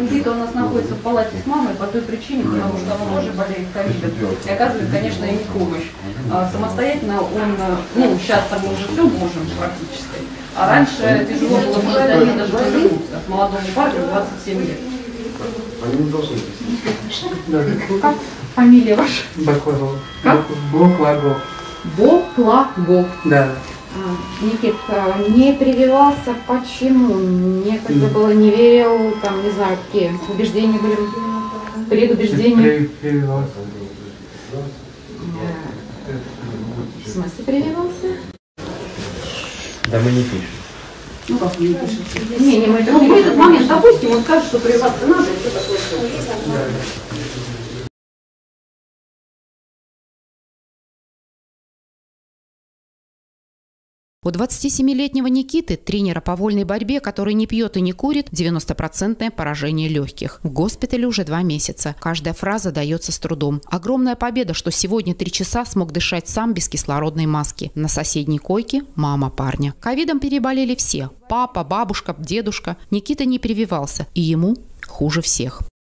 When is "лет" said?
14.60-14.78